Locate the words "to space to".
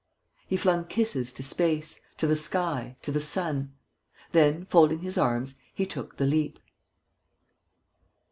1.33-2.25